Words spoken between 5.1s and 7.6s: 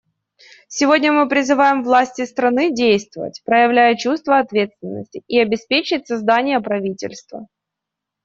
и обеспечить создание правительства.